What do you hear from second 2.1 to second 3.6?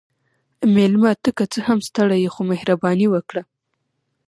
يې، خو مهرباني وکړه.